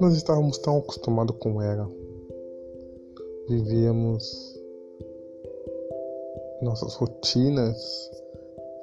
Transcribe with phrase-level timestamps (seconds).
[0.00, 1.90] Nós estávamos tão acostumados com ela.
[3.48, 4.60] Vivíamos
[6.62, 8.10] nossas rotinas,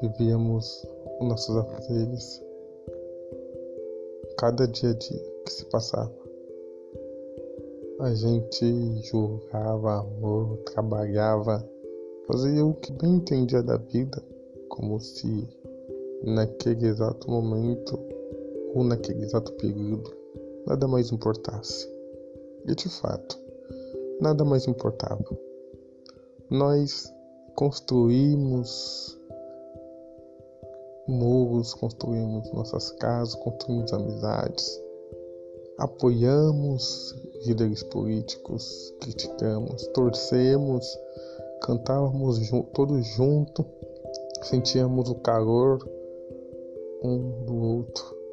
[0.02, 0.86] vivíamos
[1.22, 2.42] os nossos afazeres.
[4.38, 6.14] Cada dia a dia que se passava.
[8.00, 11.66] A gente jogava amor, trabalhava,
[12.28, 14.22] fazia o que bem entendia da vida,
[14.68, 15.48] como se
[16.24, 18.00] naquele exato momento
[18.74, 20.24] ou naquele exato período
[20.66, 21.88] nada mais importasse.
[22.66, 23.38] E de fato,
[24.22, 25.26] nada mais importava.
[26.50, 27.14] Nós
[27.56, 29.20] construímos
[31.08, 34.82] muros, construímos nossas casas, construímos amizades,
[35.78, 37.14] apoiamos
[37.46, 40.98] líderes políticos, criticamos, torcemos,
[41.62, 42.40] cantávamos
[42.74, 43.66] todos juntos,
[44.44, 45.80] sentíamos o calor
[47.04, 48.24] um do outro.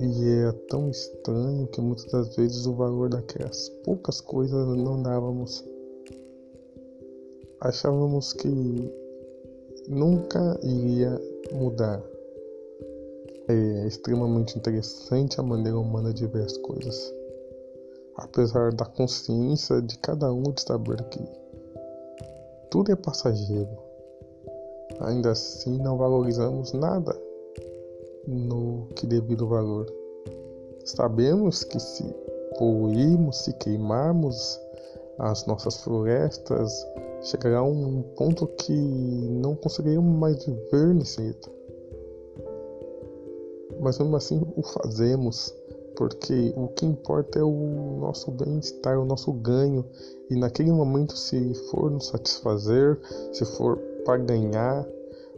[0.00, 5.64] E é tão estranho que muitas das vezes o valor daquelas poucas coisas não dávamos.
[7.60, 8.48] Achávamos que
[9.88, 11.20] nunca iria
[11.52, 12.02] mudar.
[13.48, 17.12] É extremamente interessante a maneira humana de ver as coisas.
[18.16, 21.20] Apesar da consciência de cada um de saber que
[22.70, 23.89] tudo é passageiro,
[25.00, 27.16] ainda assim não valorizamos nada
[28.26, 29.86] no que devido valor.
[30.84, 32.04] Sabemos que se
[32.58, 34.60] poluirmos, se queimarmos
[35.18, 36.86] as nossas florestas,
[37.22, 41.60] chegará um ponto que não conseguiremos mais viver nesse planeta
[43.80, 45.54] mas mesmo assim o fazemos,
[45.96, 49.84] porque o que importa é o nosso bem-estar, o nosso ganho,
[50.30, 53.00] e naquele momento, se for nos satisfazer,
[53.32, 54.86] se for para ganhar,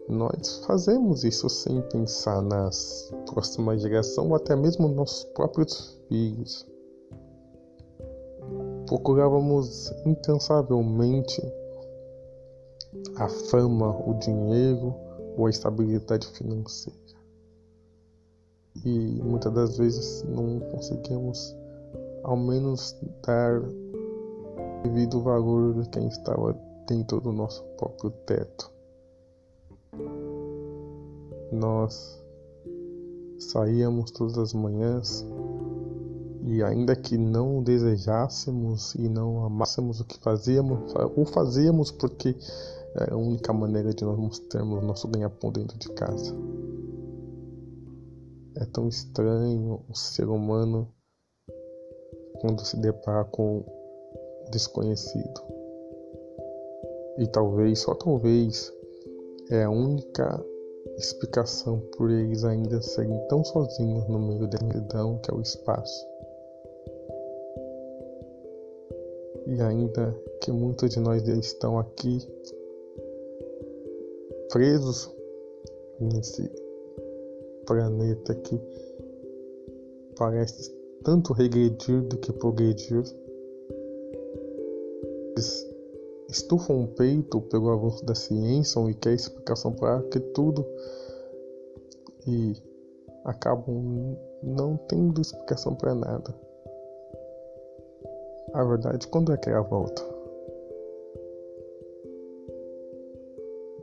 [0.08, 6.66] nós fazemos isso sem pensar nas próximas gerações ou até mesmo nos nossos próprios filhos.
[8.86, 11.40] Procurávamos incansavelmente
[13.16, 14.94] a fama, o dinheiro
[15.36, 17.02] ou a estabilidade financeira
[18.84, 21.54] e muitas das vezes não conseguimos
[22.24, 23.60] ao menos dar
[24.82, 26.56] devido valor de quem estava
[26.86, 28.70] dentro do nosso próprio teto.
[31.52, 32.22] Nós
[33.38, 35.24] saíamos todas as manhãs
[36.44, 42.36] e ainda que não desejássemos e não amássemos o que fazíamos, ou fazíamos porque
[42.94, 46.34] era a única maneira de nós termos nosso ganha-pão dentro de casa.
[48.56, 50.88] É tão estranho o ser humano
[52.40, 55.51] quando se depara com o desconhecido.
[57.18, 58.72] E talvez, só talvez,
[59.50, 60.44] é a única
[60.96, 66.06] explicação por eles ainda serem tão sozinhos no meio da imensidão que é o espaço.
[69.46, 72.18] E ainda que muitos de nós estão aqui
[74.50, 75.10] presos
[76.00, 76.50] nesse
[77.66, 78.60] planeta que
[80.16, 80.70] parece
[81.02, 83.02] tanto regredir do que progredir.
[86.32, 90.66] Estufam o peito pelo avanço da ciência e quer explicação para que tudo
[92.26, 92.54] e
[93.26, 96.34] acabam não tendo explicação para nada.
[98.54, 100.02] A verdade, quando é que ela volta?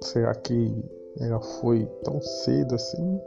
[0.01, 0.83] Será que
[1.19, 3.21] ela foi tão cedo assim?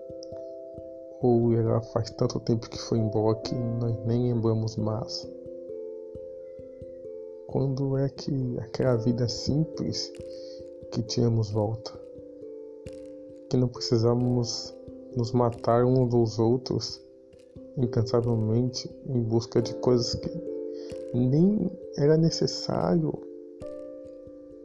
[1.22, 5.30] ou ela faz tanto tempo que foi embora que nós nem lembramos mais.
[7.52, 10.10] Quando é que aquela vida simples
[10.90, 11.92] que tínhamos volta?
[13.50, 14.74] Que não precisamos
[15.14, 16.98] nos matar uns dos outros
[17.76, 20.30] incansavelmente em busca de coisas que
[21.12, 23.12] nem era necessário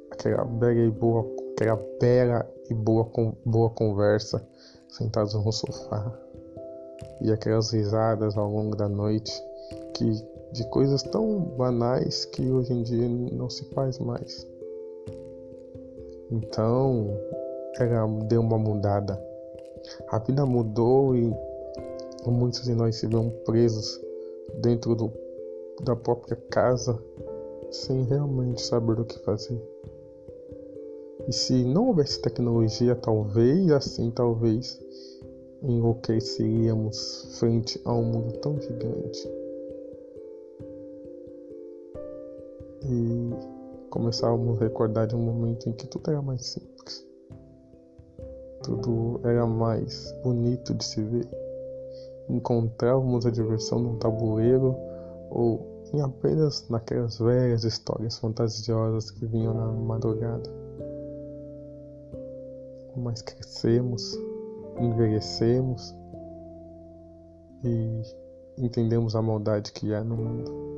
[0.09, 3.11] aquela bela e boa aquela bela e boa,
[3.45, 4.47] boa conversa
[4.87, 6.17] sentados no sofá
[7.19, 9.33] e aquelas risadas ao longo da noite
[9.93, 14.47] que de coisas tão banais que hoje em dia não se faz mais.
[16.31, 17.17] Então,
[17.79, 19.21] ela deu uma mudada.
[20.09, 21.33] A vida mudou e
[22.25, 24.01] muitos de nós se vêem presos
[24.61, 25.11] dentro do,
[25.83, 26.97] da própria casa
[27.71, 29.61] sem realmente saber o que fazer.
[31.27, 34.79] E se não houvesse tecnologia, talvez assim, talvez
[35.61, 39.36] enlouqueceríamos frente a um mundo tão gigante.
[42.83, 43.31] E
[43.89, 47.05] começávamos a recordar de um momento em que tudo era mais simples.
[48.63, 51.27] tudo era mais bonito de se ver.
[52.29, 54.75] Encontrávamos a diversão num tabuleiro
[55.29, 60.49] ou em apenas naquelas velhas histórias fantasiosas que vinham na madrugada.
[62.95, 64.17] Mas crescemos,
[64.79, 65.95] envelhecemos
[67.63, 68.01] e
[68.57, 70.76] entendemos a maldade que há no mundo.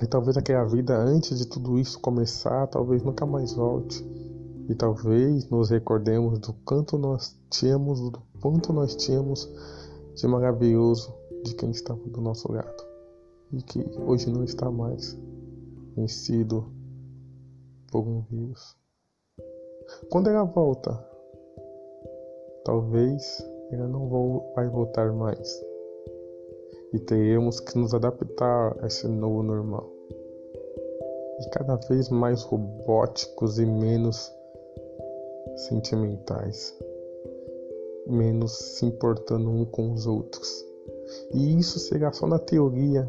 [0.00, 4.04] E talvez aquela vida antes de tudo isso começar, talvez nunca mais volte.
[4.68, 9.50] E talvez nos recordemos do quanto nós tínhamos, do quanto nós tínhamos
[10.14, 11.12] de maravilhoso
[11.42, 12.84] de quem estava do nosso lado.
[13.52, 15.18] E que hoje não está mais
[15.96, 16.70] vencido
[17.90, 18.76] por um vírus.
[20.10, 20.92] Quando ela volta,
[22.64, 24.08] talvez ela não
[24.54, 25.60] vai voltar mais
[26.92, 29.88] e teremos que nos adaptar a esse novo normal.
[31.40, 34.32] E cada vez mais robóticos e menos
[35.68, 36.76] sentimentais,
[38.06, 40.64] menos se importando um com os outros.
[41.32, 43.08] E isso será só na teoria,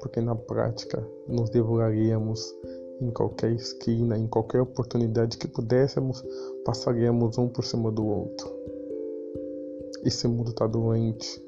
[0.00, 2.54] porque na prática nos devoraríamos
[3.00, 6.22] em qualquer esquina, em qualquer oportunidade que pudéssemos,
[6.64, 8.50] passaríamos um por cima do outro.
[10.04, 11.42] Esse mundo está doente,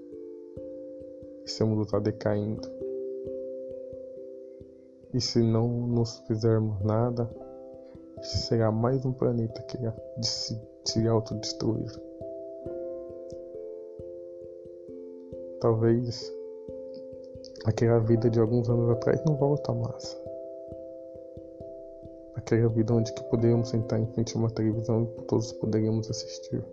[1.45, 2.69] esse mundo está decaindo.
[5.13, 7.29] E se não nos fizermos nada,
[8.23, 11.91] será mais um planeta que irá se, se autodestruir.
[15.61, 16.33] Talvez
[17.65, 20.21] aquela vida de alguns anos atrás não volta mais.
[22.35, 26.65] Aquela vida onde que poderíamos sentar em frente a uma televisão e todos poderíamos assistir.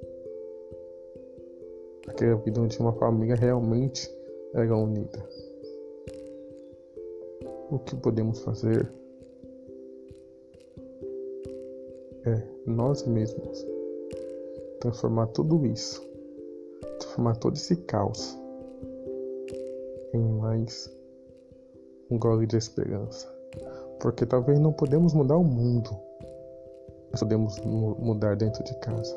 [2.07, 4.10] Aquela vida onde uma família realmente
[4.54, 5.24] era unida.
[7.72, 8.92] O que podemos fazer
[12.25, 13.66] é nós mesmos
[14.80, 16.01] transformar tudo isso,
[17.00, 18.38] transformar todo esse caos
[20.13, 20.90] em mais
[22.10, 23.28] um gole de esperança.
[24.00, 25.92] Porque talvez não podemos mudar o mundo,
[27.12, 29.16] mas podemos mudar dentro de casa.